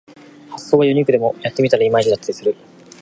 [0.49, 2.55] 発想はユニークでもやってみたらいまいちだったりする